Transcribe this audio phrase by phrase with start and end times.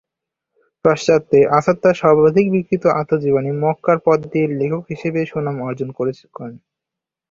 [0.85, 6.15] পাশ্চাত্যে আসাদ তাঁর সর্বাধিক বিক্রিত আত্মজীবনী "মক্কার পথ" দিয়ে লেখক হিসাবে সুনাম অর্জন করেন।